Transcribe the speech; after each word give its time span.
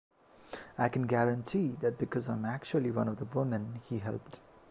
I 0.79 0.89
can 0.89 1.03
guarantee 1.05 1.75
that 1.81 1.99
because 1.99 2.27
I 2.27 2.33
am 2.33 2.43
actually 2.43 2.89
one 2.89 3.07
of 3.07 3.19
the 3.19 3.25
women 3.25 3.81
he 3.87 3.99
helped. 3.99 4.39